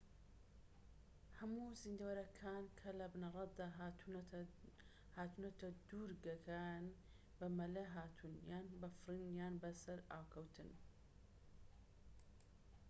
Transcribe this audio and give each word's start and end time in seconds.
هەموو 1.39 1.77
زیندەوەرەکان 1.81 2.63
کە 2.79 2.89
لە 2.99 3.05
بنەرەتدا 3.13 3.67
هاتوونەتە 5.15 5.69
دوورگەکە 5.87 6.57
یان 6.69 6.85
بە 7.37 7.47
مەلە 7.57 7.85
هاتوون 7.95 8.33
یان 8.51 8.65
بە 8.81 8.89
فڕین 8.99 9.31
یان 9.41 9.55
بە 9.61 9.69
سەرئاوکەوتن 9.83 10.71